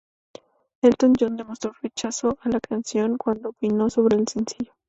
[0.81, 4.71] Elton John demostró rechazo a la canción cuando opinó sobre el sencillo.